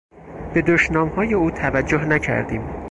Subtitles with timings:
[0.53, 2.61] به دشنامهای او توجه نکردیم.